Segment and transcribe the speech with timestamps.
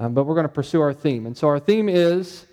[0.00, 1.26] Um, but we're going to pursue our theme.
[1.26, 2.46] And so our theme is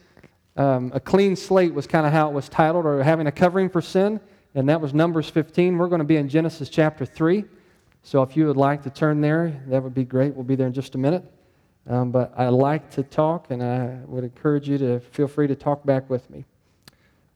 [0.58, 3.70] um, a clean slate, was kind of how it was titled, or having a covering
[3.70, 4.20] for sin.
[4.56, 5.78] And that was Numbers 15.
[5.78, 7.46] We're going to be in Genesis chapter 3.
[8.04, 10.34] So if you would like to turn there, that would be great.
[10.34, 11.24] We'll be there in just a minute.
[11.88, 15.56] Um, but I like to talk, and I would encourage you to feel free to
[15.56, 16.46] talk back with me.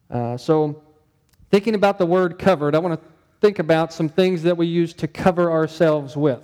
[0.10, 0.82] Uh, so,
[1.52, 3.08] thinking about the word covered, I want to
[3.42, 6.42] think about some things that we use to cover ourselves with.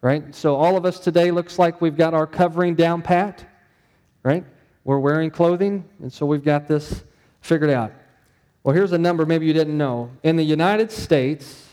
[0.00, 0.34] Right?
[0.34, 3.44] So, all of us today looks like we've got our covering down pat.
[4.22, 4.44] Right?
[4.84, 7.02] We're wearing clothing, and so we've got this
[7.40, 7.92] figured out.
[8.62, 10.10] Well, here's a number maybe you didn't know.
[10.22, 11.68] In the United States,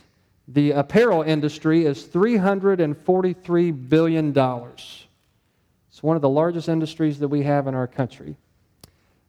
[0.48, 4.30] the apparel industry is $343 billion.
[4.30, 8.38] It's one of the largest industries that we have in our country.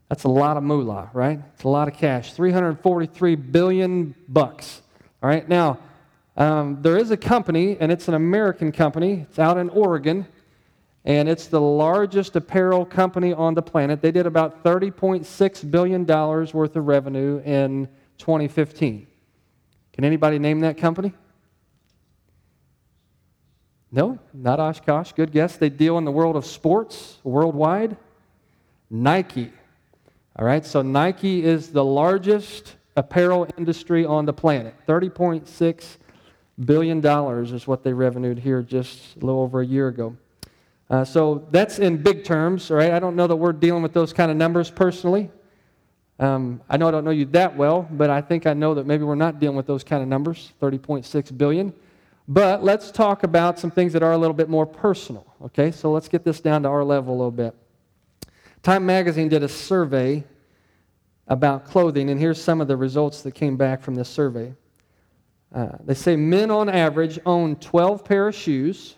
[0.09, 1.41] That's a lot of moolah, right?
[1.55, 2.33] It's a lot of cash.
[2.33, 4.83] 343 billion bucks.
[5.23, 5.79] All right, now,
[6.37, 9.27] um, there is a company, and it's an American company.
[9.29, 10.27] It's out in Oregon,
[11.05, 14.03] and it's the largest apparel company on the planet.
[14.03, 19.07] They did about $30.6 billion worth of revenue in 2015.
[19.93, 21.15] Can anybody name that company?
[23.91, 25.13] No, not Oshkosh.
[25.13, 25.57] Good guess.
[25.57, 27.97] They deal in the world of sports worldwide.
[28.91, 29.53] Nike.
[30.39, 34.75] All right, so Nike is the largest apparel industry on the planet.
[34.87, 35.97] $30.6
[36.65, 40.17] billion dollars is what they revenued here just a little over a year ago.
[40.89, 42.93] Uh, so that's in big terms, right?
[42.93, 45.31] I don't know that we're dealing with those kind of numbers personally.
[46.19, 48.87] Um, I know I don't know you that well, but I think I know that
[48.87, 51.75] maybe we're not dealing with those kind of numbers, 30.6 billion.
[52.29, 55.27] But let's talk about some things that are a little bit more personal.
[55.43, 57.55] Okay, so let's get this down to our level a little bit.
[58.63, 60.25] Time magazine did a survey
[61.29, 64.55] about clothing, and here's some of the results that came back from this survey.
[65.57, 68.95] Uh, they say men on average own 12 pair of shoes,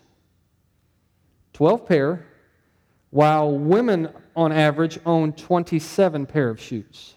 [1.55, 2.27] 12 pair,
[3.11, 7.15] while women on average own 27 pair of shoes.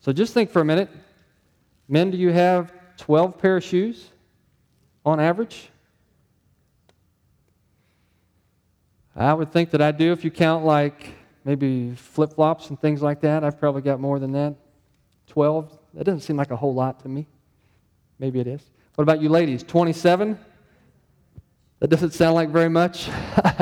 [0.00, 0.90] So just think for a minute.
[1.88, 4.10] Men, do you have 12 pair of shoes?
[5.08, 5.70] on average?
[9.16, 13.02] I would think that I do if you count like maybe flip flops and things
[13.02, 13.42] like that.
[13.42, 14.54] I've probably got more than that.
[15.28, 15.76] 12.
[15.94, 17.26] That doesn't seem like a whole lot to me.
[18.18, 18.62] Maybe it is.
[18.94, 19.62] What about you ladies?
[19.62, 20.38] 27?
[21.80, 23.08] That doesn't sound like very much.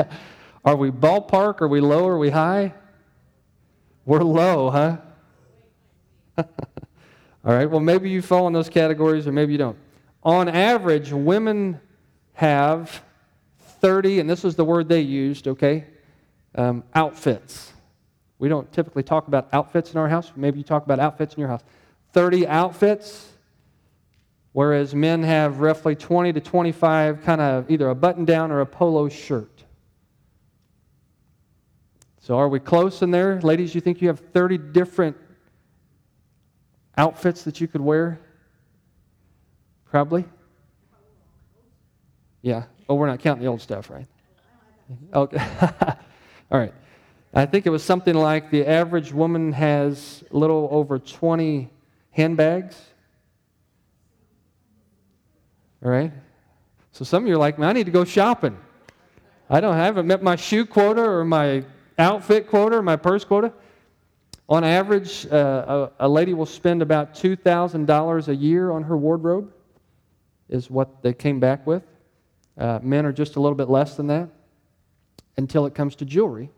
[0.65, 1.61] are we ballpark?
[1.61, 2.07] Are we low?
[2.07, 2.73] Are we high?
[4.05, 4.97] We're low, huh?
[7.45, 9.77] All right, well, maybe you fall in those categories or maybe you don't
[10.27, 11.79] on average, women
[12.33, 13.01] have
[13.79, 15.85] 30, and this is the word they used, okay,
[16.55, 17.71] um, outfits.
[18.37, 20.33] We don't typically talk about outfits in our house.
[20.35, 21.63] Maybe you talk about outfits in your house.
[22.11, 23.31] 30 outfits,
[24.57, 28.65] whereas men have roughly 20 to 25, kind of either a button down or a
[28.65, 29.63] polo shirt.
[32.21, 33.39] So are we close in there?
[33.41, 35.15] Ladies, you think you have 30 different
[36.97, 38.19] outfits that you could wear?
[39.91, 40.25] Probably?
[42.41, 42.63] Yeah.
[42.89, 44.07] Oh, we're not counting the old stuff, right?
[45.13, 45.37] Okay.
[46.51, 46.73] All right.
[47.31, 51.69] I think it was something like the average woman has a little over 20
[52.09, 52.75] handbags.
[55.83, 56.11] All right?
[56.91, 58.57] So some of you are like, man, I need to go shopping.
[59.49, 61.63] I don't I haven't met my shoe quota or my
[61.97, 63.53] outfit quota or my purse quota.
[64.49, 69.51] On average, uh, a, a lady will spend about $2,000 a year on her wardrobe
[70.49, 71.83] is what they came back with.
[72.57, 74.29] Uh, men are just a little bit less than that
[75.37, 76.49] until it comes to jewelry.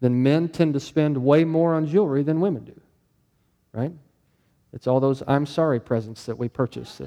[0.00, 2.80] Then men tend to spend way more on jewelry than women do,
[3.72, 3.92] right?
[4.72, 7.00] It's all those I'm sorry presents that we purchase.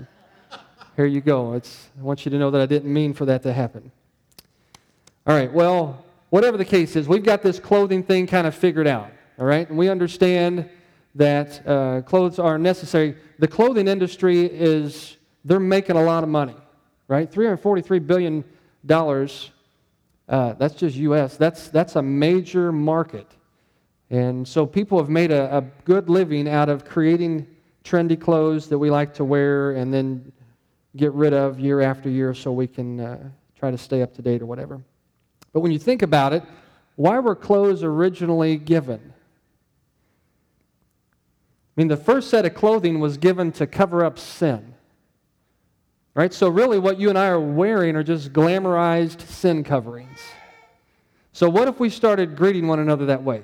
[1.01, 1.53] Here you go.
[1.53, 3.91] It's, I want you to know that I didn't mean for that to happen.
[5.25, 8.85] All right, well, whatever the case is, we've got this clothing thing kind of figured
[8.85, 9.67] out, all right?
[9.67, 10.69] And we understand
[11.15, 13.15] that uh, clothes are necessary.
[13.39, 16.55] The clothing industry is they're making a lot of money,
[17.07, 17.31] right?
[17.31, 18.43] $343 billion,
[20.29, 23.25] uh, that's just U.S., that's, that's a major market.
[24.11, 27.47] And so people have made a, a good living out of creating
[27.83, 30.31] trendy clothes that we like to wear and then
[30.95, 34.21] get rid of year after year so we can uh, try to stay up to
[34.21, 34.81] date or whatever.
[35.53, 36.43] But when you think about it,
[36.95, 39.13] why were clothes originally given?
[41.77, 44.73] I mean, the first set of clothing was given to cover up sin.
[46.13, 46.33] Right?
[46.33, 50.19] So, really, what you and I are wearing are just glamorized sin coverings.
[51.31, 53.43] So, what if we started greeting one another that way?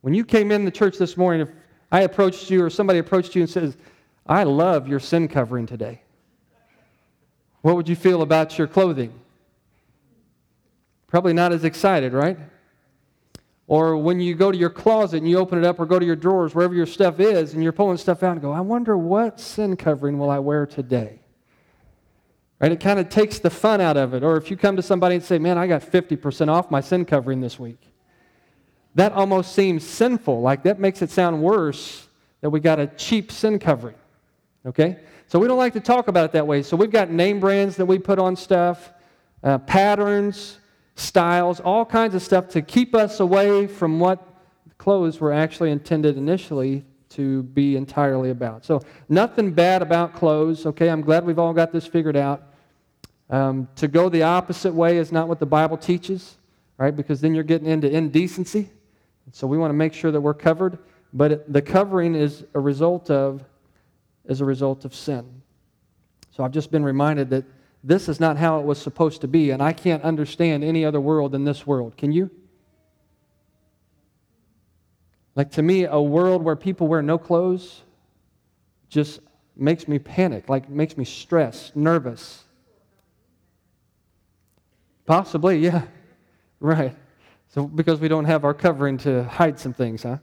[0.00, 1.50] When you came in the church this morning, if
[1.90, 3.76] I approached you or somebody approached you and says,
[4.26, 6.00] I love your sin covering today,
[7.62, 9.12] what would you feel about your clothing?
[11.06, 12.38] Probably not as excited, right?
[13.66, 16.04] Or when you go to your closet and you open it up or go to
[16.04, 18.96] your drawers, wherever your stuff is, and you're pulling stuff out and go, I wonder
[18.96, 21.20] what sin covering will I wear today?
[22.58, 22.72] Right?
[22.72, 24.22] It kind of takes the fun out of it.
[24.22, 27.04] Or if you come to somebody and say, Man, I got 50% off my sin
[27.04, 27.80] covering this week.
[28.94, 30.40] That almost seems sinful.
[30.42, 32.06] Like that makes it sound worse
[32.40, 33.96] that we got a cheap sin covering.
[34.66, 34.98] Okay?
[35.32, 36.62] So we don't like to talk about it that way.
[36.62, 38.92] So we've got name brands that we put on stuff,
[39.42, 40.58] uh, patterns,
[40.94, 44.22] styles, all kinds of stuff to keep us away from what
[44.76, 48.66] clothes were actually intended initially to be entirely about.
[48.66, 50.66] So nothing bad about clothes.
[50.66, 50.90] Okay?
[50.90, 52.42] I'm glad we've all got this figured out.
[53.30, 56.36] Um, to go the opposite way is not what the Bible teaches,
[56.76, 56.94] right?
[56.94, 58.68] Because then you're getting into indecency.
[59.30, 60.78] So we want to make sure that we're covered.
[61.14, 63.42] But it, the covering is a result of
[64.26, 65.42] is a result of sin.
[66.30, 67.44] So I've just been reminded that
[67.84, 71.00] this is not how it was supposed to be, and I can't understand any other
[71.00, 71.96] world than this world.
[71.96, 72.30] Can you?
[75.34, 77.82] Like to me, a world where people wear no clothes
[78.88, 79.20] just
[79.56, 82.44] makes me panic, like makes me stressed, nervous.
[85.06, 85.82] Possibly, yeah.
[86.60, 86.94] Right.
[87.48, 90.18] So, because we don't have our covering to hide some things, huh?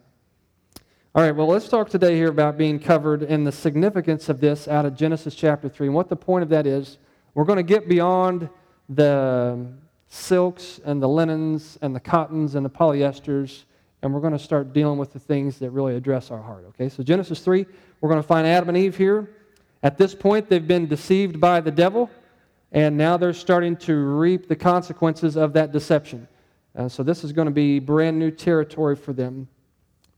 [1.16, 4.68] All right, well, let's talk today here about being covered and the significance of this
[4.68, 7.00] out of Genesis chapter 3 and what the point of that is.
[7.34, 8.48] We're going to get beyond
[8.90, 9.74] the
[10.08, 13.64] silks and the linens and the cottons and the polyesters,
[14.04, 16.90] and we're going to start dealing with the things that really address our heart, okay?
[16.90, 17.66] So, Genesis 3,
[18.02, 19.32] we're going to find Adam and Eve here.
[19.82, 22.08] At this point, they've been deceived by the devil
[22.72, 26.28] and now they're starting to reap the consequences of that deception.
[26.76, 29.48] Uh, so this is going to be brand new territory for them.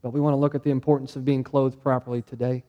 [0.02, 2.64] But we want to look at the importance of being clothed properly today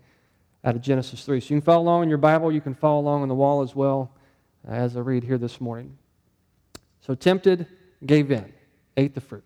[0.65, 1.41] out of Genesis 3.
[1.41, 2.53] So you can follow along in your Bible.
[2.53, 4.13] You can follow along on the wall as well
[4.69, 5.97] uh, as I read here this morning.
[7.01, 7.67] So tempted,
[8.05, 8.53] gave in,
[8.97, 9.45] ate the fruit.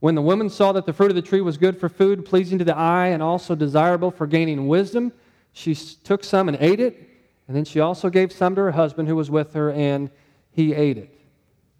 [0.00, 2.58] When the woman saw that the fruit of the tree was good for food, pleasing
[2.58, 5.12] to the eye, and also desirable for gaining wisdom,
[5.52, 7.08] she took some and ate it.
[7.48, 10.10] And then she also gave some to her husband who was with her, and
[10.52, 11.12] he ate it.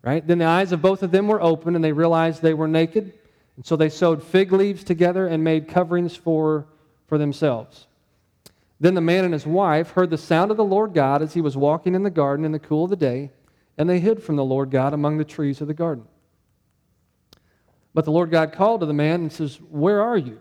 [0.02, 0.26] Right?
[0.26, 3.12] Then the eyes of both of them were open, and they realized they were naked.
[3.56, 6.66] And so they sewed fig leaves together and made coverings for,
[7.06, 7.86] for themselves.
[8.78, 11.40] Then the man and his wife heard the sound of the Lord God as he
[11.40, 13.30] was walking in the garden in the cool of the day,
[13.78, 16.04] and they hid from the Lord God among the trees of the garden.
[17.94, 20.38] But the Lord God called to the man and says, Where are you?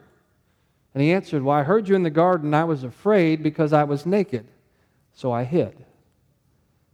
[0.93, 2.53] And he answered, Well, I heard you in the garden.
[2.53, 4.45] I was afraid because I was naked
[5.15, 5.73] so I hid.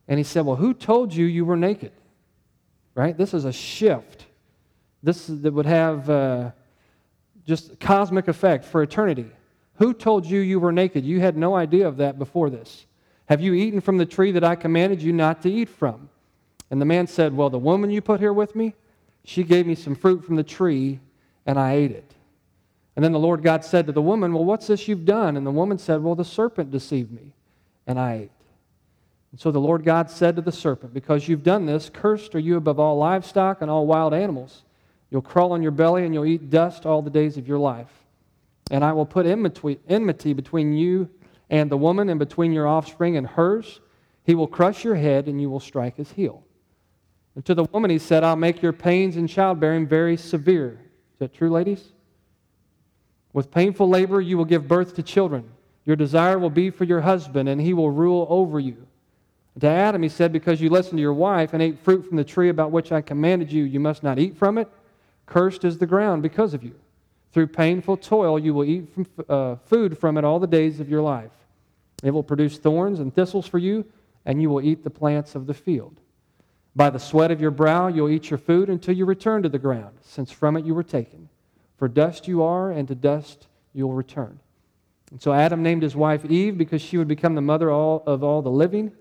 [0.07, 1.91] And he said, Well, who told you you were naked?
[2.95, 3.17] Right?
[3.17, 4.25] This is a shift.
[5.03, 6.51] This that would have uh,
[7.45, 9.31] just cosmic effect for eternity.
[9.75, 11.05] Who told you you were naked?
[11.05, 12.85] You had no idea of that before this.
[13.25, 16.09] Have you eaten from the tree that I commanded you not to eat from?
[16.69, 18.75] And the man said, Well, the woman you put here with me,
[19.23, 20.99] she gave me some fruit from the tree,
[21.45, 22.13] and I ate it.
[22.95, 25.37] And then the Lord God said to the woman, Well, what's this you've done?
[25.37, 27.33] And the woman said, Well, the serpent deceived me
[27.87, 28.31] and I ate.
[29.31, 32.39] And so the Lord God said to the serpent, Because you've done this, cursed are
[32.39, 34.63] you above all livestock and all wild animals.
[35.11, 37.91] You'll crawl on your belly and you'll eat dust all the days of your life.
[38.71, 41.09] And I will put enmity between you
[41.51, 43.81] and the woman, and between your offspring and hers.
[44.23, 46.43] He will crush your head, and you will strike his heel.
[47.35, 50.79] And to the woman he said, I'll make your pains in childbearing very severe.
[51.13, 51.83] Is that true, ladies?
[53.33, 55.49] With painful labor you will give birth to children.
[55.85, 58.87] Your desire will be for your husband, and he will rule over you.
[59.59, 62.23] To Adam, he said, Because you listened to your wife and ate fruit from the
[62.23, 64.69] tree about which I commanded you, you must not eat from it.
[65.31, 66.75] Cursed is the ground because of you.
[67.31, 70.89] Through painful toil, you will eat from, uh, food from it all the days of
[70.89, 71.31] your life.
[72.03, 73.85] It will produce thorns and thistles for you,
[74.25, 76.01] and you will eat the plants of the field.
[76.75, 79.57] By the sweat of your brow, you'll eat your food until you return to the
[79.57, 81.29] ground, since from it you were taken.
[81.77, 84.37] For dust you are, and to dust you'll return.
[85.11, 88.41] And so Adam named his wife Eve because she would become the mother of all
[88.41, 88.91] the living.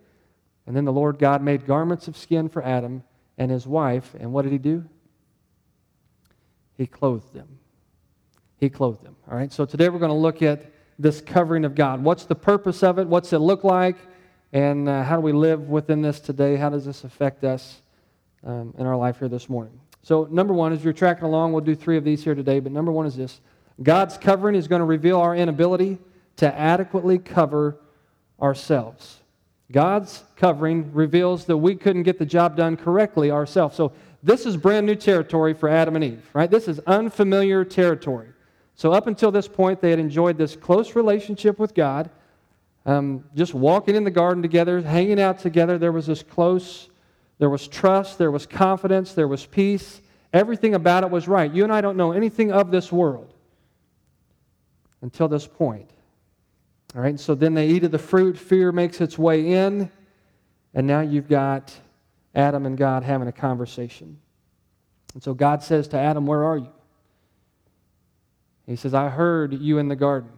[0.64, 3.02] And then the Lord God made garments of skin for Adam
[3.36, 4.14] and his wife.
[4.20, 4.84] And what did he do?
[6.80, 7.58] He clothed them.
[8.56, 9.14] He clothed them.
[9.30, 12.02] All right, so today we're going to look at this covering of God.
[12.02, 13.06] What's the purpose of it?
[13.06, 13.96] What's it look like?
[14.54, 16.56] And uh, how do we live within this today?
[16.56, 17.82] How does this affect us
[18.44, 19.78] um, in our life here this morning?
[20.02, 22.72] So, number one, as you're tracking along, we'll do three of these here today, but
[22.72, 23.42] number one is this
[23.82, 25.98] God's covering is going to reveal our inability
[26.36, 27.76] to adequately cover
[28.40, 29.20] ourselves.
[29.70, 33.76] God's covering reveals that we couldn't get the job done correctly ourselves.
[33.76, 36.50] So this is brand new territory for Adam and Eve, right?
[36.50, 38.28] This is unfamiliar territory.
[38.74, 42.10] So up until this point, they had enjoyed this close relationship with God,
[42.86, 45.78] um, just walking in the garden together, hanging out together.
[45.78, 46.88] There was this close
[47.40, 50.02] there was trust, there was confidence, there was peace.
[50.30, 51.50] Everything about it was right.
[51.50, 53.32] You and I don't know anything of this world
[55.00, 55.88] until this point.
[56.94, 59.90] All right, so then they eat of the fruit, fear makes its way in,
[60.74, 61.74] and now you've got
[62.34, 64.18] Adam and God having a conversation.
[65.14, 66.68] And so God says to Adam, Where are you?
[68.66, 70.30] He says, I heard you in the garden,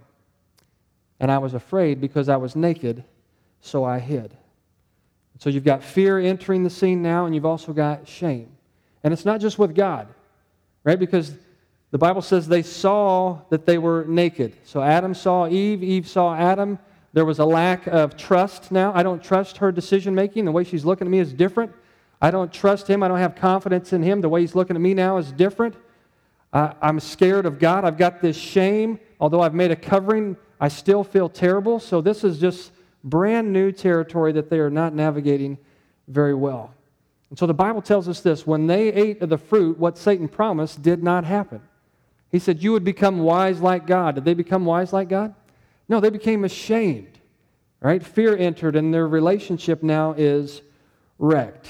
[1.20, 3.04] and I was afraid because I was naked,
[3.60, 4.34] so I hid.
[5.38, 8.48] So you've got fear entering the scene now, and you've also got shame.
[9.04, 10.08] And it's not just with God,
[10.84, 10.98] right?
[10.98, 11.34] Because
[11.90, 14.56] the Bible says they saw that they were naked.
[14.64, 16.78] So Adam saw Eve, Eve saw Adam.
[17.12, 18.92] There was a lack of trust now.
[18.94, 20.46] I don't trust her decision making.
[20.46, 21.72] The way she's looking at me is different.
[22.22, 23.02] I don't trust him.
[23.02, 24.20] I don't have confidence in him.
[24.20, 25.74] The way he's looking at me now is different.
[26.52, 27.84] Uh, I'm scared of God.
[27.84, 29.00] I've got this shame.
[29.18, 31.80] Although I've made a covering, I still feel terrible.
[31.80, 32.70] So this is just
[33.02, 35.58] brand new territory that they are not navigating
[36.06, 36.72] very well.
[37.28, 40.28] And so the Bible tells us this when they ate of the fruit, what Satan
[40.28, 41.60] promised did not happen.
[42.30, 44.14] He said, You would become wise like God.
[44.14, 45.34] Did they become wise like God?
[45.88, 47.18] No, they became ashamed.
[47.80, 48.04] Right?
[48.04, 50.62] Fear entered, and their relationship now is
[51.18, 51.68] wrecked.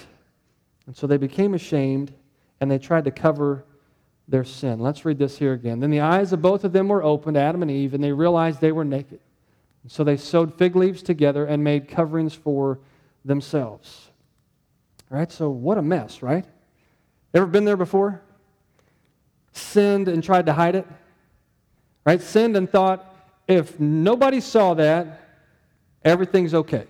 [0.86, 2.12] And so they became ashamed,
[2.60, 3.64] and they tried to cover
[4.28, 4.80] their sin.
[4.80, 5.80] Let's read this here again.
[5.80, 8.60] Then the eyes of both of them were opened, Adam and Eve, and they realized
[8.60, 9.20] they were naked.
[9.82, 12.78] And so they sewed fig leaves together and made coverings for
[13.24, 14.10] themselves.
[15.10, 15.30] Right?
[15.30, 16.44] So what a mess, right?
[17.34, 18.22] Ever been there before?
[19.52, 20.86] sinned and tried to hide it.
[22.04, 22.20] Right?
[22.20, 23.14] Sinned and thought,
[23.46, 25.20] if nobody saw that,
[26.04, 26.86] everything's okay.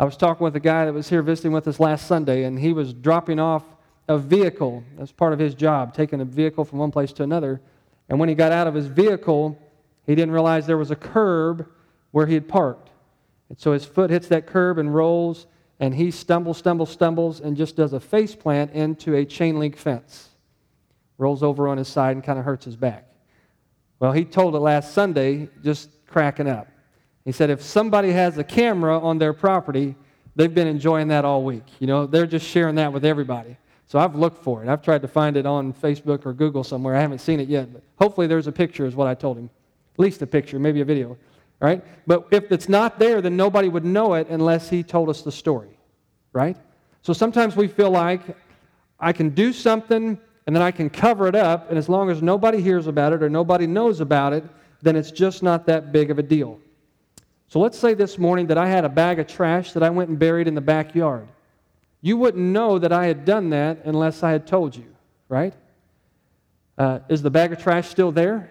[0.00, 2.58] I was talking with a guy that was here visiting with us last Sunday, and
[2.58, 3.64] he was dropping off
[4.06, 4.84] a vehicle.
[4.96, 7.60] That's part of his job, taking a vehicle from one place to another.
[8.08, 9.58] And when he got out of his vehicle,
[10.06, 11.68] he didn't realize there was a curb
[12.12, 12.90] where he had parked.
[13.48, 15.46] And so his foot hits that curb and rolls,
[15.80, 19.76] and he stumbles, stumbles, stumbles, and just does a face plant into a chain link
[19.76, 20.28] fence
[21.18, 23.04] rolls over on his side and kind of hurts his back.
[23.98, 26.68] Well, he told it last Sunday, just cracking up.
[27.28, 29.94] He said, if somebody has a camera on their property,
[30.34, 31.64] they've been enjoying that all week.
[31.78, 33.58] You know, they're just sharing that with everybody.
[33.86, 34.68] So I've looked for it.
[34.70, 36.96] I've tried to find it on Facebook or Google somewhere.
[36.96, 39.50] I haven't seen it yet, but hopefully there's a picture, is what I told him.
[39.92, 41.18] At least a picture, maybe a video.
[41.60, 41.84] Right?
[42.06, 45.30] But if it's not there, then nobody would know it unless he told us the
[45.30, 45.78] story.
[46.32, 46.56] Right?
[47.02, 48.22] So sometimes we feel like
[48.98, 52.22] I can do something and then I can cover it up, and as long as
[52.22, 54.44] nobody hears about it or nobody knows about it,
[54.80, 56.58] then it's just not that big of a deal.
[57.48, 60.10] So let's say this morning that I had a bag of trash that I went
[60.10, 61.26] and buried in the backyard.
[62.02, 64.84] You wouldn't know that I had done that unless I had told you,
[65.28, 65.54] right?
[66.76, 68.50] Uh, is the bag of trash still there?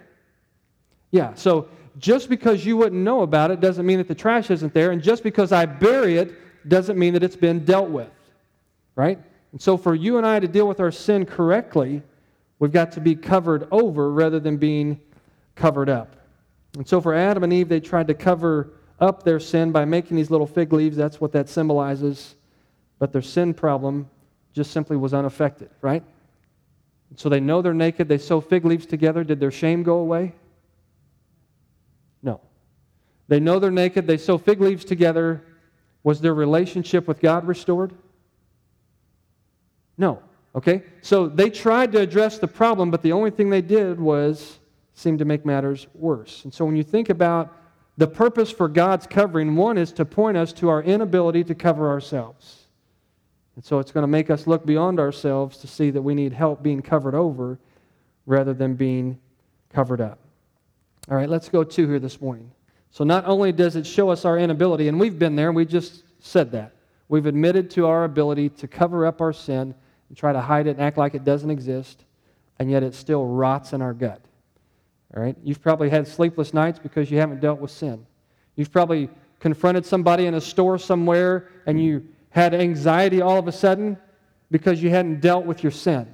[1.12, 4.74] Yeah, so just because you wouldn't know about it doesn't mean that the trash isn't
[4.74, 6.34] there, and just because I bury it
[6.68, 8.12] doesn't mean that it's been dealt with,
[8.96, 9.20] right?
[9.52, 12.04] And so, for you and I to deal with our sin correctly,
[12.60, 15.00] we've got to be covered over rather than being
[15.56, 16.18] covered up.
[16.76, 20.18] And so, for Adam and Eve, they tried to cover up their sin by making
[20.18, 20.98] these little fig leaves.
[20.98, 22.36] That's what that symbolizes.
[23.00, 24.10] But their sin problem
[24.54, 26.04] just simply was unaffected, right?
[27.16, 28.08] So they know they're naked.
[28.08, 29.24] They sew fig leaves together.
[29.24, 30.34] Did their shame go away?
[32.22, 32.42] No.
[33.28, 34.08] They know they're naked.
[34.08, 35.44] They sew fig leaves together.
[36.04, 37.94] Was their relationship with God restored?
[39.98, 40.22] No.
[40.56, 40.84] Okay?
[41.02, 44.60] So they tried to address the problem, but the only thing they did was
[44.94, 46.44] seem to make matters worse.
[46.44, 47.56] And so when you think about
[47.98, 51.90] the purpose for God's covering, one is to point us to our inability to cover
[51.90, 52.68] ourselves.
[53.56, 56.32] And so it's going to make us look beyond ourselves to see that we need
[56.32, 57.58] help being covered over
[58.28, 59.18] rather than being
[59.74, 60.20] covered up.
[61.10, 62.52] All right, let's go to here this morning.
[62.92, 66.04] So not only does it show us our inability, and we've been there, we just
[66.20, 66.74] said that.
[67.10, 69.74] We've admitted to our ability to cover up our sin
[70.10, 72.04] and try to hide it and act like it doesn't exist,
[72.60, 74.22] and yet it still rots in our gut.
[75.16, 75.36] All right?
[75.44, 78.06] You've probably had sleepless nights because you haven't dealt with sin.
[78.56, 79.10] You've probably
[79.40, 83.98] confronted somebody in a store somewhere and you had anxiety all of a sudden
[84.52, 86.08] because you hadn't dealt with your sin.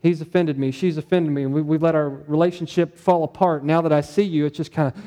[0.00, 3.64] He's offended me, she's offended me, and we, we've let our relationship fall apart.
[3.64, 5.02] Now that I see you, it's just kind of.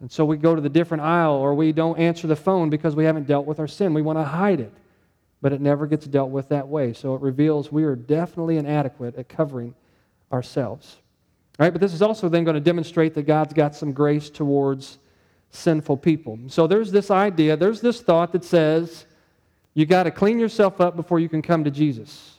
[0.00, 2.96] And so we go to the different aisle or we don't answer the phone because
[2.96, 3.94] we haven't dealt with our sin.
[3.94, 4.72] We want to hide it
[5.42, 6.92] but it never gets dealt with that way.
[6.92, 9.74] So it reveals we are definitely inadequate at covering
[10.32, 10.96] ourselves.
[11.58, 14.98] Right, but this is also then going to demonstrate that God's got some grace towards
[15.50, 16.38] sinful people.
[16.48, 19.04] So there's this idea, there's this thought that says
[19.74, 22.36] you got to clean yourself up before you can come to Jesus.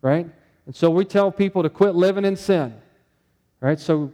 [0.00, 0.26] Right?
[0.66, 2.74] And so we tell people to quit living in sin.
[3.60, 3.78] Right?
[3.78, 4.12] So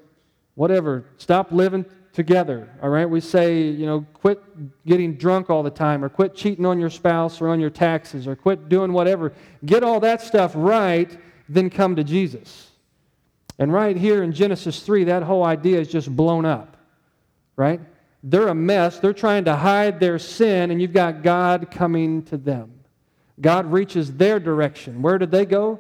[0.55, 3.09] whatever, stop living together, all right?
[3.09, 4.43] We say, you know, quit
[4.85, 8.27] getting drunk all the time, or quit cheating on your spouse or on your taxes,
[8.27, 9.33] or quit doing whatever.
[9.65, 11.17] Get all that stuff right,
[11.49, 12.70] then come to Jesus.
[13.61, 16.79] And right here in Genesis 3, that whole idea is just blown up,
[17.57, 17.79] right?
[18.23, 18.99] They're a mess.
[18.99, 22.73] They're trying to hide their sin, and you've got God coming to them.
[23.39, 25.03] God reaches their direction.
[25.03, 25.79] Where did they go?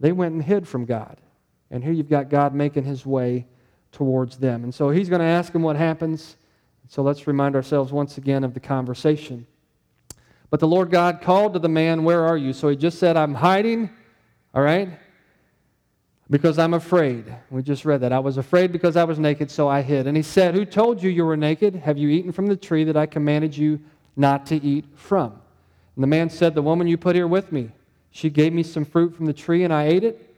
[0.00, 1.16] They went and hid from God.
[1.70, 3.46] And here you've got God making his way
[3.92, 4.64] towards them.
[4.64, 6.36] And so he's going to ask them what happens.
[6.88, 9.46] So let's remind ourselves once again of the conversation.
[10.50, 12.52] But the Lord God called to the man, Where are you?
[12.52, 13.90] So he just said, I'm hiding,
[14.52, 14.88] all right,
[16.32, 17.26] because I'm afraid.
[17.50, 18.10] We just read that.
[18.10, 20.06] I was afraid because I was naked, so I hid.
[20.06, 21.76] And he said, Who told you you were naked?
[21.76, 23.78] Have you eaten from the tree that I commanded you
[24.16, 25.32] not to eat from?
[25.94, 27.70] And the man said, The woman you put here with me,
[28.12, 30.34] she gave me some fruit from the tree, and I ate it.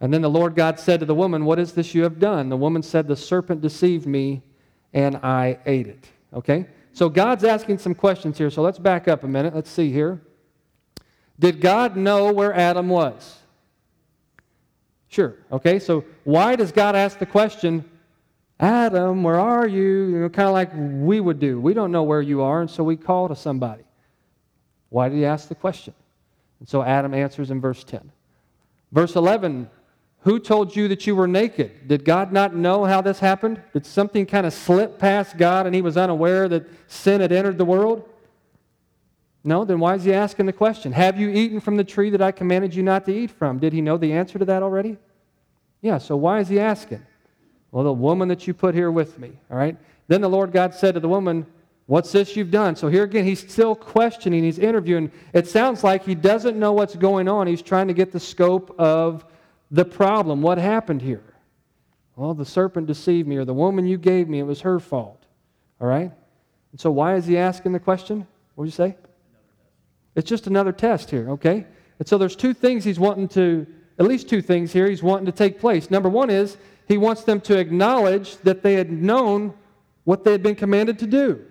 [0.00, 2.48] And then the Lord God said to the woman, What is this you have done?
[2.48, 4.42] The woman said, The serpent deceived me,
[4.92, 6.08] and I ate it.
[6.32, 6.66] Okay?
[6.92, 8.50] So God's asking some questions here.
[8.50, 9.54] So let's back up a minute.
[9.54, 10.20] Let's see here.
[11.38, 13.38] Did God know where Adam was?
[15.14, 15.36] Sure.
[15.52, 17.84] Okay, so why does God ask the question,
[18.58, 20.06] Adam, where are you?
[20.06, 21.60] You know, kind of like we would do.
[21.60, 23.84] We don't know where you are, and so we call to somebody.
[24.88, 25.94] Why did he ask the question?
[26.58, 28.10] And so Adam answers in verse 10.
[28.90, 29.70] Verse 11
[30.22, 31.86] who told you that you were naked?
[31.86, 33.60] Did God not know how this happened?
[33.74, 37.58] Did something kind of slip past God and he was unaware that sin had entered
[37.58, 38.08] the world?
[39.44, 40.90] No, then why is he asking the question?
[40.92, 43.58] Have you eaten from the tree that I commanded you not to eat from?
[43.58, 44.96] Did he know the answer to that already?
[45.82, 47.04] Yeah, so why is he asking?
[47.70, 49.76] Well, the woman that you put here with me, all right?
[50.08, 51.46] Then the Lord God said to the woman,
[51.86, 52.76] What's this you've done?
[52.76, 55.12] So here again, he's still questioning, he's interviewing.
[55.34, 57.46] It sounds like he doesn't know what's going on.
[57.46, 59.24] He's trying to get the scope of
[59.70, 60.40] the problem.
[60.40, 61.22] What happened here?
[62.16, 65.22] Well, the serpent deceived me, or the woman you gave me, it was her fault.
[65.80, 66.10] All right?
[66.72, 68.26] And so, why is he asking the question?
[68.54, 68.96] What did you say?
[70.14, 71.66] It's just another test here, okay?
[71.98, 73.66] And so, there's two things he's wanting to,
[73.98, 75.90] at least two things here he's wanting to take place.
[75.90, 79.54] Number one is he wants them to acknowledge that they had known
[80.04, 81.44] what they had been commanded to do.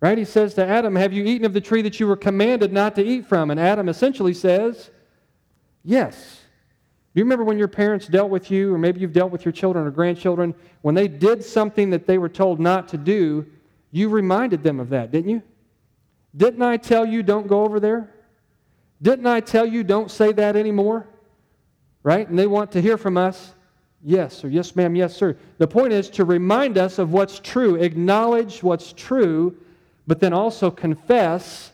[0.00, 0.18] Right?
[0.18, 2.94] He says to Adam, Have you eaten of the tree that you were commanded not
[2.96, 3.50] to eat from?
[3.50, 4.90] And Adam essentially says,
[5.84, 6.40] Yes.
[7.14, 9.52] Do you remember when your parents dealt with you, or maybe you've dealt with your
[9.52, 13.46] children or grandchildren, when they did something that they were told not to do,
[13.90, 15.42] you reminded them of that, didn't you?
[16.36, 18.12] Didn't I tell you don't go over there?
[19.00, 21.06] Didn't I tell you don't say that anymore?
[22.02, 22.28] Right?
[22.28, 23.54] And they want to hear from us,
[24.02, 25.36] yes, or yes, ma'am, yes, sir.
[25.58, 29.56] The point is to remind us of what's true, acknowledge what's true,
[30.06, 31.72] but then also confess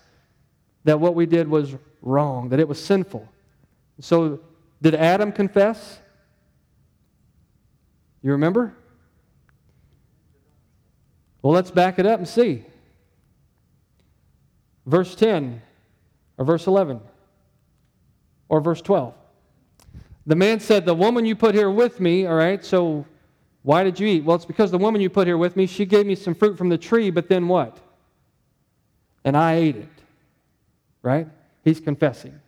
[0.85, 3.29] that what we did was wrong, that it was sinful.
[4.01, 4.40] So
[4.81, 5.98] did Adam confess?
[8.22, 8.75] You remember?
[11.42, 12.64] Well, let's back it up and see.
[14.87, 15.62] Verse 10
[16.38, 17.01] or verse 11
[18.49, 19.14] or verse 12.
[20.27, 23.07] The man said, The woman you put here with me, all right, so
[23.62, 24.25] why did you eat?
[24.25, 26.59] Well, it's because the woman you put here with me, she gave me some fruit
[26.59, 27.79] from the tree, but then what?
[29.25, 29.88] And I ate it.
[31.03, 31.29] Right?
[31.64, 32.40] He's confessing.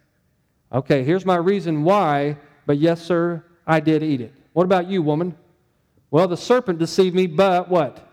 [0.72, 4.32] Okay, here's my reason why, but yes, sir, I did eat it.
[4.52, 5.36] What about you, woman?
[6.10, 8.08] Well, the serpent deceived me, but what?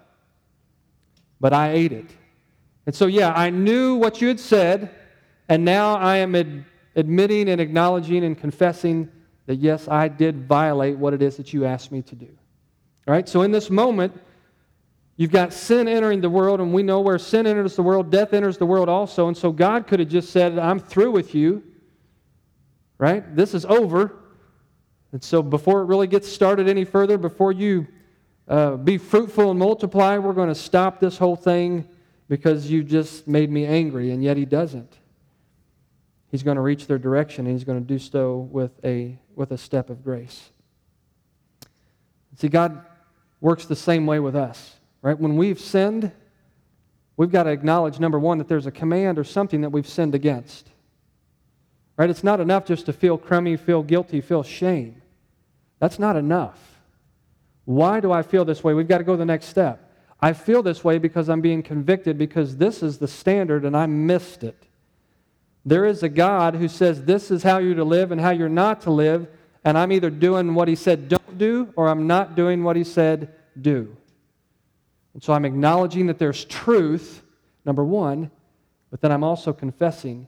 [1.39, 2.09] But I ate it.
[2.85, 4.89] And so, yeah, I knew what you had said,
[5.49, 6.65] and now I am ad-
[6.95, 9.09] admitting and acknowledging and confessing
[9.45, 12.29] that, yes, I did violate what it is that you asked me to do.
[13.07, 14.19] All right, so in this moment,
[15.17, 18.33] you've got sin entering the world, and we know where sin enters the world, death
[18.33, 19.27] enters the world also.
[19.27, 21.63] And so God could have just said, I'm through with you
[23.01, 23.35] right?
[23.35, 24.15] This is over.
[25.11, 27.87] And so, before it really gets started any further, before you
[28.47, 31.89] uh, be fruitful and multiply, we're going to stop this whole thing
[32.31, 34.09] because you just made me angry.
[34.11, 34.93] And yet, he doesn't.
[36.29, 39.51] He's going to reach their direction, and he's going to do so with a, with
[39.51, 40.49] a step of grace.
[42.37, 42.85] See, God
[43.41, 45.19] works the same way with us, right?
[45.19, 46.09] When we've sinned,
[47.17, 50.15] we've got to acknowledge, number one, that there's a command or something that we've sinned
[50.15, 50.69] against.
[51.97, 52.09] Right?
[52.09, 55.01] It's not enough just to feel crummy, feel guilty, feel shame.
[55.79, 56.57] That's not enough.
[57.65, 58.73] Why do I feel this way?
[58.73, 59.90] We've got to go to the next step.
[60.21, 63.87] I feel this way because I'm being convicted because this is the standard and I
[63.87, 64.67] missed it.
[65.65, 68.49] There is a God who says this is how you're to live and how you're
[68.49, 69.27] not to live,
[69.63, 72.83] and I'm either doing what he said don't do or I'm not doing what he
[72.83, 73.95] said do.
[75.13, 77.21] And so I'm acknowledging that there's truth,
[77.65, 78.31] number one,
[78.89, 80.27] but then I'm also confessing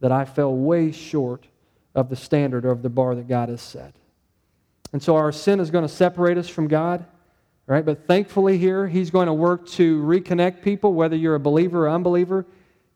[0.00, 1.46] that I fell way short
[1.94, 3.94] of the standard or of the bar that God has set.
[4.92, 7.04] And so our sin is going to separate us from God.
[7.70, 7.86] Right?
[7.86, 11.90] But thankfully, here, he's going to work to reconnect people, whether you're a believer or
[11.90, 12.44] unbeliever.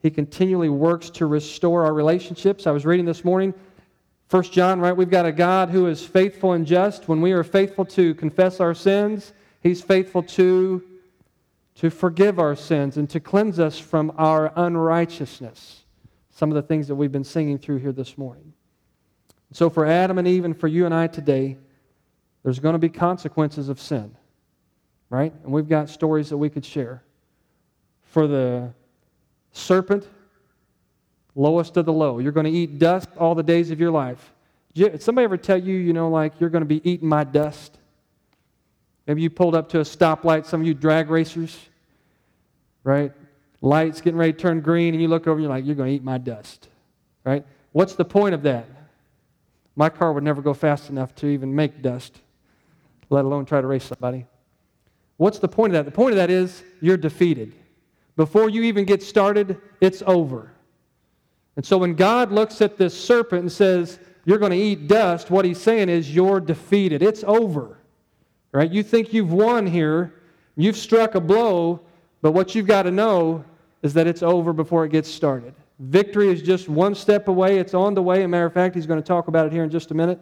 [0.01, 2.67] He continually works to restore our relationships.
[2.67, 3.55] I was reading this morning,
[4.31, 4.97] 1 John, right?
[4.97, 7.07] We've got a God who is faithful and just.
[7.07, 9.33] When we are faithful to confess our sins,
[9.63, 10.83] he's faithful to,
[11.77, 15.85] to forgive our sins and to cleanse us from our unrighteousness.
[16.33, 18.53] Some of the things that we've been singing through here this morning.
[19.53, 21.59] So, for Adam and Eve and for you and I today,
[22.43, 24.17] there's going to be consequences of sin,
[25.15, 25.33] right?
[25.45, 27.03] And we've got stories that we could share.
[28.11, 28.73] For the
[29.53, 30.09] serpent,
[31.37, 34.33] lowest of the low, you're going to eat dust all the days of your life.
[34.75, 37.79] Did somebody ever tell you, you know, like you're going to be eating my dust?
[39.07, 41.57] Maybe you pulled up to a stoplight, some of you drag racers,
[42.83, 43.13] right?
[43.61, 45.91] Lights getting ready to turn green, and you look over and you're like, you're going
[45.91, 46.69] to eat my dust,
[47.23, 47.45] right?
[47.71, 48.67] What's the point of that?
[49.77, 52.21] My car would never go fast enough to even make dust,
[53.11, 54.27] let alone try to race somebody.
[55.17, 55.91] What's the point of that?
[55.91, 57.55] The point of that is you're defeated.
[58.17, 60.53] Before you even get started, it's over.
[61.57, 65.31] And so when God looks at this serpent and says, You're going to eat dust,
[65.31, 67.03] what he's saying is, You're defeated.
[67.03, 67.79] It's over.
[68.53, 68.71] Right?
[68.71, 70.15] You think you've won here,
[70.57, 71.81] you've struck a blow,
[72.23, 73.45] but what you've got to know
[73.83, 75.55] is that it's over before it gets started.
[75.81, 77.59] Victory is just one step away.
[77.59, 78.21] It's on the way.
[78.21, 79.95] As a matter of fact, he's going to talk about it here in just a
[79.95, 80.21] minute.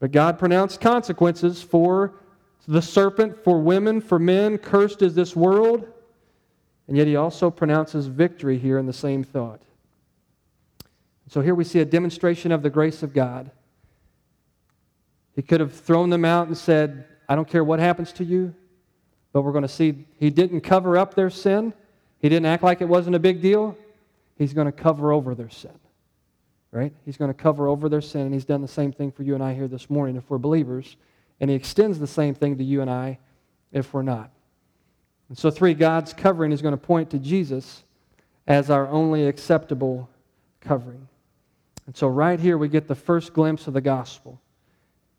[0.00, 2.14] But God pronounced consequences for
[2.68, 4.58] the serpent, for women, for men.
[4.58, 5.88] Cursed is this world.
[6.86, 9.60] And yet he also pronounces victory here in the same thought.
[11.28, 13.50] So here we see a demonstration of the grace of God.
[15.34, 18.54] He could have thrown them out and said, I don't care what happens to you,
[19.32, 21.72] but we're going to see he didn't cover up their sin.
[22.20, 23.76] He didn't act like it wasn't a big deal.
[24.36, 25.78] He's going to cover over their sin.
[26.70, 26.92] Right?
[27.04, 29.34] He's going to cover over their sin, and he's done the same thing for you
[29.34, 30.96] and I here this morning if we're believers.
[31.40, 33.18] And he extends the same thing to you and I
[33.72, 34.30] if we're not.
[35.28, 37.84] And so, three, God's covering is going to point to Jesus
[38.46, 40.08] as our only acceptable
[40.60, 41.06] covering.
[41.86, 44.40] And so, right here, we get the first glimpse of the gospel.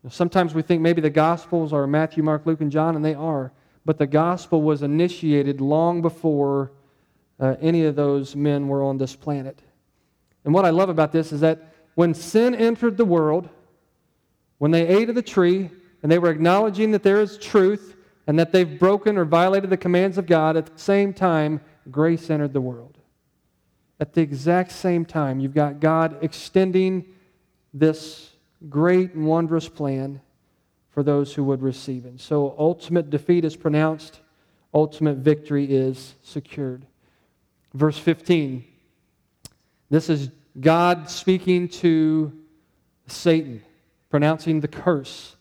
[0.02, 3.14] Now, sometimes we think maybe the gospels are Matthew, Mark, Luke, and John, and they
[3.14, 3.52] are.
[3.84, 6.72] But the gospel was initiated long before
[7.38, 9.60] uh, any of those men were on this planet.
[10.44, 13.48] And what I love about this is that when sin entered the world,
[14.58, 15.70] when they ate of the tree
[16.02, 19.76] and they were acknowledging that there is truth and that they've broken or violated the
[19.76, 21.60] commands of God, at the same time,
[21.90, 22.98] grace entered the world.
[23.98, 27.06] At the exact same time, you've got God extending
[27.74, 28.30] this
[28.68, 30.20] great and wondrous plan
[30.90, 32.20] for those who would receive it.
[32.20, 34.20] So ultimate defeat is pronounced,
[34.72, 36.86] ultimate victory is secured.
[37.74, 38.64] Verse 15.
[39.88, 42.32] This is God speaking to
[43.06, 43.62] Satan,
[44.08, 45.36] pronouncing the curse.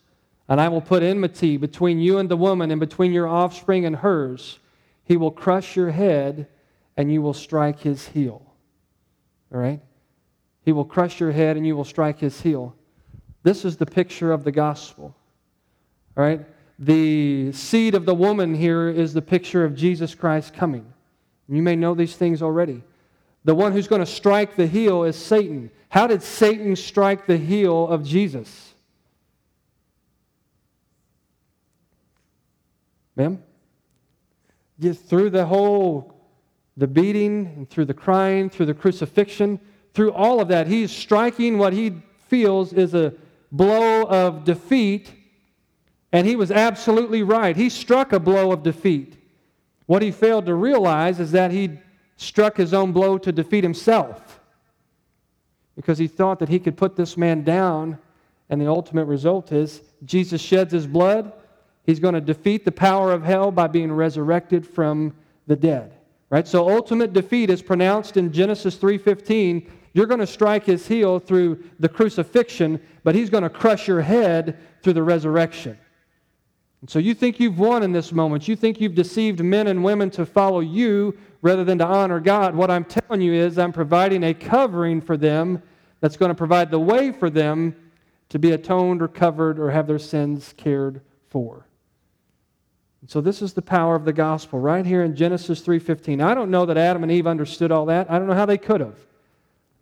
[0.50, 3.96] And I will put enmity between you and the woman, and between your offspring and
[3.96, 4.60] hers.
[5.06, 6.48] He will crush your head,
[6.98, 8.42] and you will strike his heel.
[9.54, 9.80] All right?
[10.66, 12.76] He will crush your head, and you will strike his heel.
[13.44, 15.16] This is the picture of the gospel.
[16.18, 16.42] All right?
[16.80, 20.86] The seed of the woman here is the picture of Jesus Christ coming.
[21.48, 22.84] You may know these things already.
[23.46, 25.72] The one who's going to strike the heel is Satan.
[25.90, 28.69] How did Satan strike the heel of Jesus?
[33.20, 33.44] Ma'am?
[34.80, 36.16] Just through the whole,
[36.78, 39.60] the beating, and through the crying, through the crucifixion,
[39.94, 43.14] through all of that, he's striking what he feels is a
[43.52, 45.12] blow of defeat,
[46.14, 47.58] and he was absolutely right.
[47.58, 49.18] He struck a blow of defeat.
[49.86, 51.78] What he failed to realize is that he
[52.16, 54.40] struck his own blow to defeat himself
[55.76, 57.98] because he thought that he could put this man down,
[58.50, 61.34] and the ultimate result is Jesus sheds his blood.
[61.90, 65.12] He's going to defeat the power of hell by being resurrected from
[65.48, 65.96] the dead.
[66.30, 66.48] Right?
[66.48, 69.68] So ultimate defeat is pronounced in Genesis 3:15.
[69.94, 74.02] You're going to strike his heel through the crucifixion, but he's going to crush your
[74.02, 75.80] head through the resurrection.
[76.82, 78.48] And so you think you've won in this moment.
[78.48, 82.56] You think you've deceived men and women to follow you rather than to honor God.
[82.56, 85.64] What I'm telling you is I'm providing a covering for them
[86.02, 87.76] that's going to provide the way for them
[88.30, 91.66] to be atoned or covered or have their sins cared for.
[93.08, 96.22] So this is the power of the gospel right here in Genesis 3:15.
[96.22, 98.12] I don't know that Adam and Eve understood all that.
[98.12, 99.00] I don't know how they could have.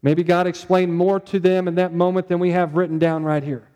[0.03, 3.43] Maybe God explained more to them in that moment than we have written down right
[3.43, 3.67] here.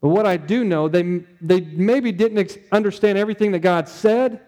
[0.00, 4.40] But what I do know, they, they maybe didn't understand everything that God said,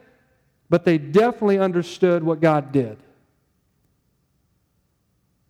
[0.68, 2.99] but they definitely understood what God did.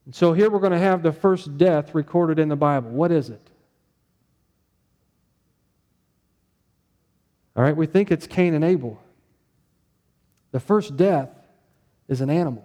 [0.07, 2.91] And so here we're going to have the first death recorded in the Bible.
[2.91, 3.50] What is it?
[7.61, 8.99] All right, we think it's Cain and Abel.
[10.51, 11.29] The first death
[12.09, 12.65] is an animal.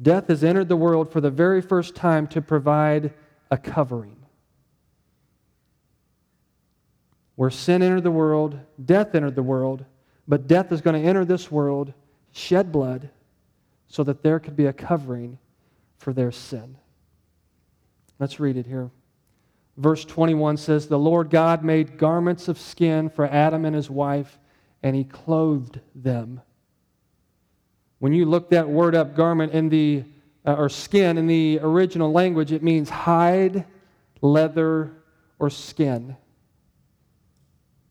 [0.00, 3.12] Death has entered the world for the very first time to provide
[3.50, 4.16] a covering.
[7.34, 9.84] Where sin entered the world, death entered the world,
[10.26, 11.92] but death is going to enter this world,
[12.32, 13.10] shed blood,
[13.86, 15.36] so that there could be a covering
[15.98, 16.78] for their sin.
[18.18, 18.90] Let's read it here.
[19.78, 24.36] Verse 21 says, The Lord God made garments of skin for Adam and his wife,
[24.82, 26.40] and he clothed them.
[28.00, 30.04] When you look that word up, garment in the
[30.44, 33.66] uh, or skin in the original language, it means hide,
[34.20, 34.92] leather,
[35.38, 36.16] or skin.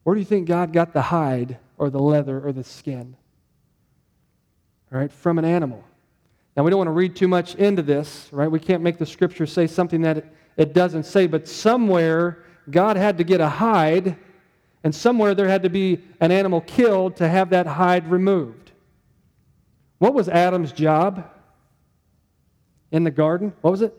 [0.04, 3.16] Where do you think God got the hide or the leather or the skin?
[4.92, 5.84] All right, from an animal.
[6.56, 8.50] Now, we don't want to read too much into this, right?
[8.50, 10.26] We can't make the scripture say something that
[10.58, 14.18] it, doesn't say, but somewhere God had to get a hide,
[14.84, 18.72] and somewhere there had to be an animal killed to have that hide removed.
[20.00, 21.30] What was Adam's job
[22.92, 23.54] in the garden?
[23.62, 23.96] What was it?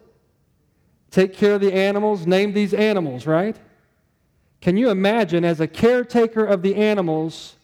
[1.10, 3.56] Take care of the animals, name these animals, right?
[4.60, 7.56] Can you imagine, as a caretaker of the animals,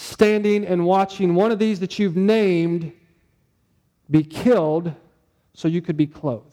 [0.00, 2.92] standing and watching one of these that you've named
[4.10, 4.92] be killed
[5.54, 6.49] so you could be clothed.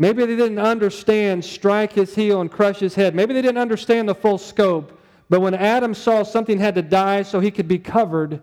[0.00, 3.14] Maybe they didn't understand strike his heel and crush his head.
[3.14, 4.98] Maybe they didn't understand the full scope.
[5.28, 8.40] But when Adam saw something had to die so he could be covered,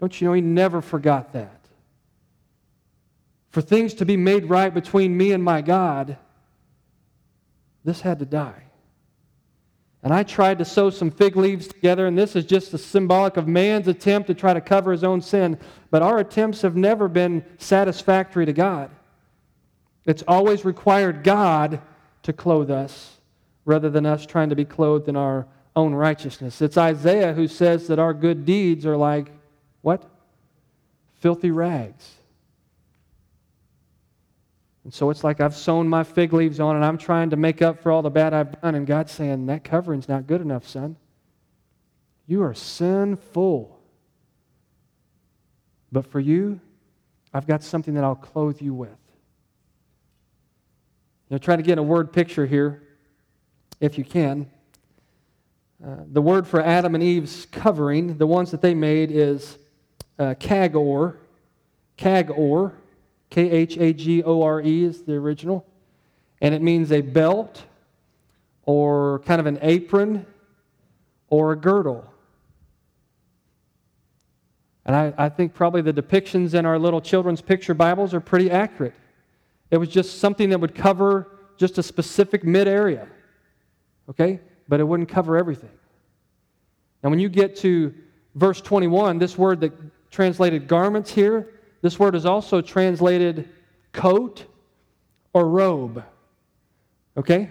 [0.00, 1.60] don't you know he never forgot that?
[3.50, 6.16] For things to be made right between me and my God,
[7.84, 8.64] this had to die.
[10.02, 13.36] And I tried to sew some fig leaves together, and this is just a symbolic
[13.36, 15.60] of man's attempt to try to cover his own sin.
[15.92, 18.90] But our attempts have never been satisfactory to God.
[20.08, 21.82] It's always required God
[22.22, 23.18] to clothe us
[23.66, 26.62] rather than us trying to be clothed in our own righteousness.
[26.62, 29.30] It's Isaiah who says that our good deeds are like
[29.82, 30.02] what?
[31.20, 32.10] Filthy rags.
[34.82, 37.60] And so it's like I've sewn my fig leaves on and I'm trying to make
[37.60, 38.74] up for all the bad I've done.
[38.74, 40.96] And God's saying, That covering's not good enough, son.
[42.26, 43.78] You are sinful.
[45.92, 46.60] But for you,
[47.34, 48.97] I've got something that I'll clothe you with.
[51.30, 52.82] Know, try to get a word picture here,
[53.80, 54.50] if you can.
[55.84, 59.58] Uh, the word for Adam and Eve's covering, the ones that they made, is
[60.18, 61.16] uh, kagor.
[61.96, 62.72] Kagor.
[63.30, 65.66] K H A G O R E is the original.
[66.40, 67.62] And it means a belt
[68.64, 70.24] or kind of an apron
[71.28, 72.10] or a girdle.
[74.86, 78.50] And I, I, think probably the depictions in our little children's picture Bibles are pretty
[78.50, 78.94] accurate.
[79.70, 83.08] It was just something that would cover just a specific mid area,
[84.08, 84.40] okay?
[84.68, 85.70] But it wouldn't cover everything.
[87.02, 87.94] Now, when you get to
[88.34, 89.72] verse 21, this word that
[90.10, 91.48] translated garments here,
[91.82, 93.48] this word is also translated
[93.92, 94.44] coat
[95.32, 96.04] or robe.
[97.16, 97.50] Okay?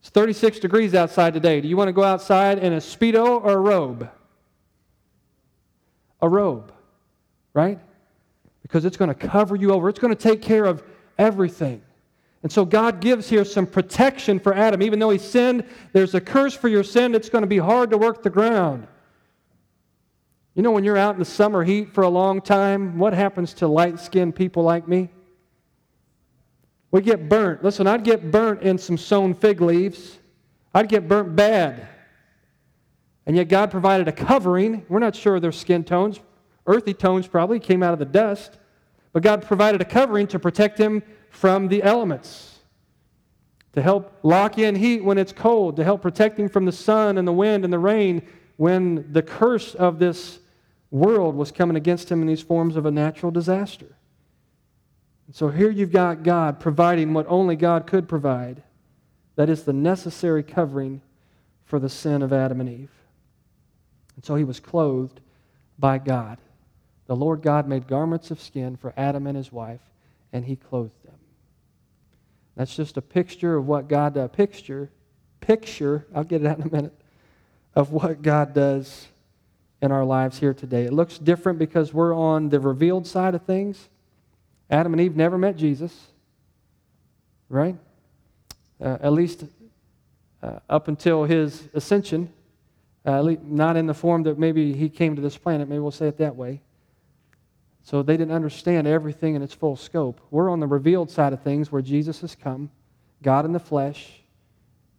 [0.00, 1.60] It's 36 degrees outside today.
[1.60, 4.10] Do you want to go outside in a Speedo or a robe?
[6.20, 6.72] A robe,
[7.54, 7.78] right?
[8.62, 10.82] Because it's going to cover you over, it's going to take care of
[11.18, 11.82] everything.
[12.42, 14.80] And so God gives here some protection for Adam.
[14.82, 17.14] Even though he sinned, there's a curse for your sin.
[17.14, 18.86] It's going to be hard to work the ground.
[20.54, 23.54] You know, when you're out in the summer heat for a long time, what happens
[23.54, 25.08] to light skinned people like me?
[26.90, 27.62] We get burnt.
[27.62, 30.18] Listen, I'd get burnt in some sewn fig leaves,
[30.74, 31.86] I'd get burnt bad.
[33.26, 34.86] And yet God provided a covering.
[34.88, 36.18] We're not sure of their skin tones.
[36.66, 38.58] Earthy tones probably came out of the dust.
[39.18, 42.60] But God provided a covering to protect him from the elements,
[43.72, 47.18] to help lock in heat when it's cold, to help protect him from the sun
[47.18, 48.22] and the wind and the rain
[48.58, 50.38] when the curse of this
[50.92, 53.88] world was coming against him in these forms of a natural disaster.
[55.26, 58.62] And so here you've got God providing what only God could provide
[59.34, 61.02] that is the necessary covering
[61.64, 62.92] for the sin of Adam and Eve.
[64.14, 65.18] And so he was clothed
[65.76, 66.38] by God.
[67.08, 69.80] The Lord God made garments of skin for Adam and his wife,
[70.32, 71.14] and he clothed them.
[72.54, 74.90] That's just a picture of what God, a picture,
[75.40, 76.94] picture, I'll get it out in a minute,
[77.74, 79.08] of what God does
[79.80, 80.84] in our lives here today.
[80.84, 83.88] It looks different because we're on the revealed side of things.
[84.70, 86.08] Adam and Eve never met Jesus,
[87.48, 87.76] right?
[88.82, 89.44] Uh, at least
[90.42, 92.30] uh, up until his ascension,
[93.06, 96.08] uh, not in the form that maybe he came to this planet, maybe we'll say
[96.08, 96.60] it that way.
[97.88, 100.20] So they didn't understand everything in its full scope.
[100.30, 102.68] We're on the revealed side of things where Jesus has come,
[103.22, 104.20] God in the flesh,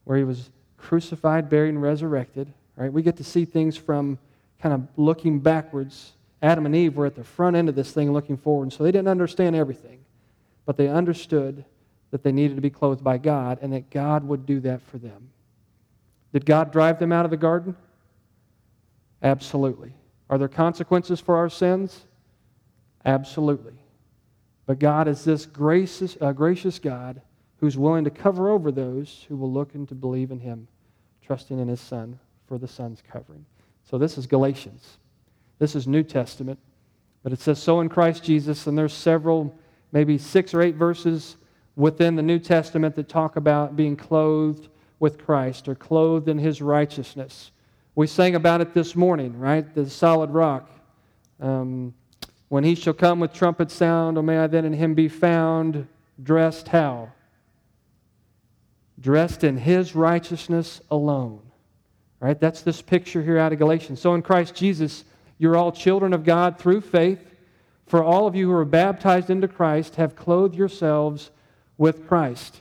[0.06, 2.52] where he was crucified, buried, and resurrected.
[2.76, 2.92] Right?
[2.92, 4.18] We get to see things from
[4.60, 6.14] kind of looking backwards.
[6.42, 8.84] Adam and Eve were at the front end of this thing looking forward, and so
[8.84, 10.00] they didn't understand everything,
[10.66, 11.64] but they understood
[12.10, 14.98] that they needed to be clothed by God and that God would do that for
[14.98, 15.30] them.
[16.34, 17.76] Did God drive them out of the garden?
[19.22, 19.94] Absolutely.
[20.28, 22.08] Are there consequences for our sins?
[23.10, 23.74] Absolutely.
[24.68, 27.24] But God is this gracious, uh, gracious God
[27.58, 30.68] who's willing to cover over those who will look and to believe in Him,
[31.26, 33.48] trusting in His Son for the Son's covering.
[33.90, 35.00] So this is Galatians.
[35.58, 36.60] This is New Testament.
[37.24, 39.58] But it says, so in Christ Jesus, and there's several,
[39.92, 41.36] maybe six or eight verses
[41.76, 44.68] within the New Testament that talk about being clothed
[45.00, 47.50] with Christ or clothed in His righteousness.
[47.96, 49.74] We sang about it this morning, right?
[49.74, 50.70] The solid rock.
[51.40, 51.96] Um,
[52.50, 55.88] when he shall come with trumpet sound, O may I then in him be found,
[56.22, 57.12] dressed how?
[59.00, 61.42] Dressed in his righteousness alone.
[62.20, 62.40] Right?
[62.40, 64.02] That's this picture here out of Galatians.
[64.02, 65.06] So in Christ Jesus,
[65.38, 67.20] you're all children of God through faith.
[67.86, 71.32] For all of you who are baptized into Christ have clothed yourselves
[71.78, 72.60] with Christ.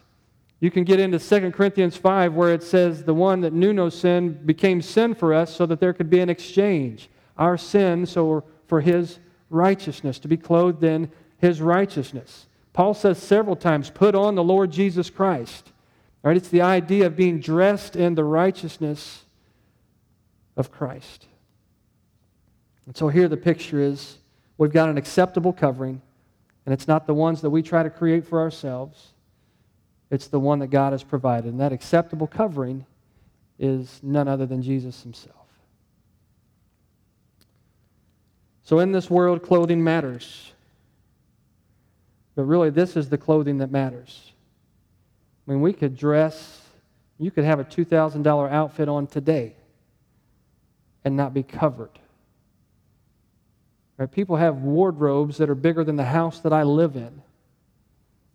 [0.61, 3.89] You can get into 2 Corinthians 5 where it says, The one that knew no
[3.89, 7.09] sin became sin for us so that there could be an exchange.
[7.37, 9.19] Our sin, so for his
[9.51, 12.47] righteousness, to be clothed in his righteousness.
[12.73, 15.73] Paul says several times, Put on the Lord Jesus Christ.
[16.23, 16.37] Right?
[16.37, 19.25] It's the idea of being dressed in the righteousness
[20.57, 21.27] of Christ.
[22.87, 24.19] And so here the picture is
[24.57, 26.03] we've got an acceptable covering,
[26.67, 29.13] and it's not the ones that we try to create for ourselves.
[30.11, 31.53] It's the one that God has provided.
[31.53, 32.85] And that acceptable covering
[33.59, 35.38] is none other than Jesus himself.
[38.69, 40.53] So, in this world, clothing matters.
[42.35, 44.31] But really, this is the clothing that matters.
[45.47, 46.61] I mean, we could dress,
[47.19, 49.55] you could have a $2,000 outfit on today
[51.03, 51.99] and not be covered.
[53.97, 54.13] Right?
[54.13, 57.23] People have wardrobes that are bigger than the house that I live in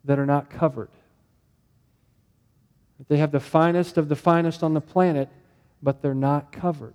[0.02, 0.90] that are not covered.
[3.06, 5.28] They have the finest of the finest on the planet,
[5.80, 6.94] but they're not covered.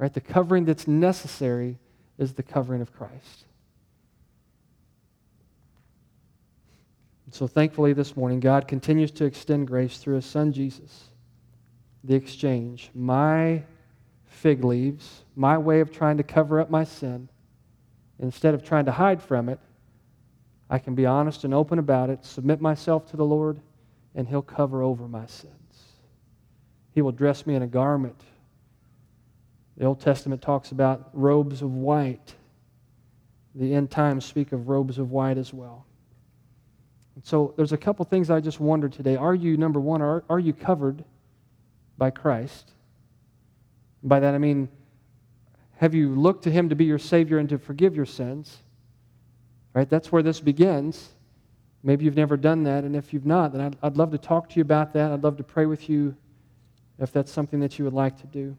[0.00, 0.12] Right?
[0.12, 1.78] The covering that's necessary
[2.16, 3.44] is the covering of Christ.
[7.32, 11.04] so thankfully this morning, God continues to extend grace through his son Jesus.
[12.02, 12.90] The exchange.
[12.92, 13.62] My
[14.26, 17.28] fig leaves, my way of trying to cover up my sin,
[18.18, 19.60] instead of trying to hide from it,
[20.68, 23.60] I can be honest and open about it, submit myself to the Lord,
[24.16, 25.54] and He'll cover over my sins.
[26.92, 28.20] He will dress me in a garment.
[29.80, 32.34] The Old Testament talks about robes of white.
[33.54, 35.86] The end times speak of robes of white as well.
[37.14, 39.16] And so there's a couple things I just wondered today.
[39.16, 41.02] Are you, number one, are, are you covered
[41.96, 42.72] by Christ?
[44.02, 44.68] By that I mean,
[45.78, 48.58] have you looked to Him to be your Savior and to forgive your sins?
[49.72, 49.88] Right?
[49.88, 51.08] That's where this begins.
[51.82, 54.50] Maybe you've never done that, and if you've not, then I'd, I'd love to talk
[54.50, 55.10] to you about that.
[55.10, 56.14] I'd love to pray with you
[56.98, 58.58] if that's something that you would like to do.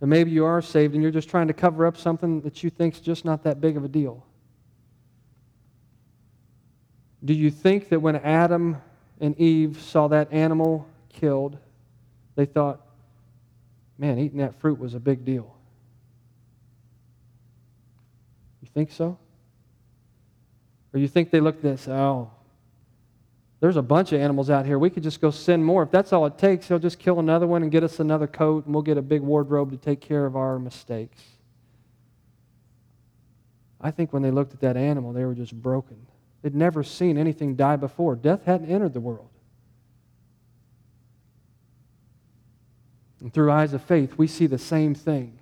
[0.00, 2.70] But maybe you are saved and you're just trying to cover up something that you
[2.70, 4.24] think is just not that big of a deal.
[7.24, 8.76] Do you think that when Adam
[9.20, 11.58] and Eve saw that animal killed,
[12.36, 12.80] they thought,
[13.98, 15.52] man, eating that fruit was a big deal?
[18.62, 19.18] You think so?
[20.94, 22.30] Or you think they looked at this, oh,
[23.60, 24.78] there's a bunch of animals out here.
[24.78, 25.82] We could just go send more.
[25.82, 28.66] If that's all it takes, he'll just kill another one and get us another coat,
[28.66, 31.20] and we'll get a big wardrobe to take care of our mistakes.
[33.80, 36.06] I think when they looked at that animal, they were just broken.
[36.42, 38.14] They'd never seen anything die before.
[38.14, 39.30] Death hadn't entered the world.
[43.20, 45.38] And through eyes of faith, we see the same thing.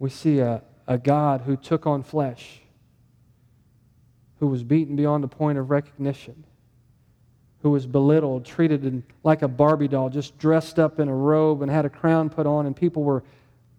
[0.00, 2.61] We see a, a God who took on flesh,
[4.42, 6.42] who was beaten beyond the point of recognition,
[7.60, 11.70] who was belittled, treated like a Barbie doll, just dressed up in a robe and
[11.70, 13.22] had a crown put on, and people were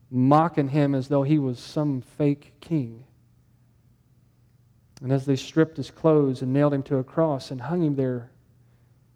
[0.10, 3.04] mocking him as though he was some fake king.
[5.02, 7.98] And as they stripped his clothes and nailed him to a cross and hung him
[7.98, 8.32] there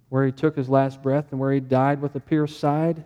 [0.10, 3.06] where he took his last breath and where he died with a pierced side,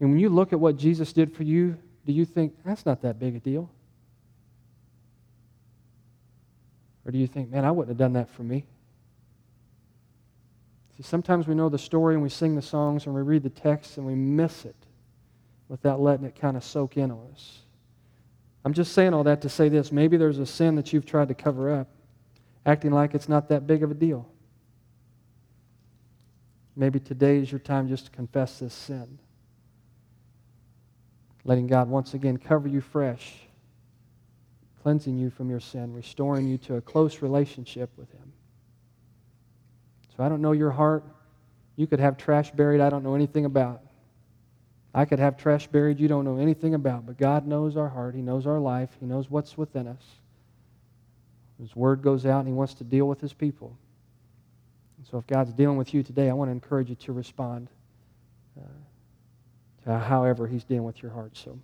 [0.00, 1.76] and when you look at what Jesus did for you,
[2.06, 3.68] do you think that's not that big a deal?
[7.08, 8.66] Or do you think, man, I wouldn't have done that for me?
[10.98, 13.48] See, sometimes we know the story and we sing the songs and we read the
[13.48, 14.76] text and we miss it
[15.70, 17.60] without letting it kind of soak in on us.
[18.62, 19.90] I'm just saying all that to say this.
[19.90, 21.88] Maybe there's a sin that you've tried to cover up.
[22.66, 24.28] acting like it's not that big of a deal.
[26.76, 29.18] Maybe today is your time just to confess this sin.
[31.44, 33.47] Letting God once again cover you fresh,
[34.82, 38.32] cleansing you from your sin, restoring you to a close relationship with Him.
[40.16, 41.04] So I don't know your heart.
[41.76, 43.82] You could have trash buried I don't know anything about.
[44.94, 48.14] I could have trash buried you don't know anything about, but God knows our heart.
[48.14, 48.90] He knows our life.
[48.98, 50.02] He knows what's within us.
[51.60, 53.76] His word goes out and He wants to deal with His people.
[54.96, 57.68] And so if God's dealing with you today, I want to encourage you to respond
[58.58, 58.64] uh,
[59.84, 61.36] to however He's dealing with your heart.
[61.36, 61.58] So.